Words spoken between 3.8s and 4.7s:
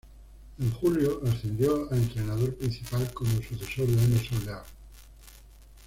de Emerson Leão.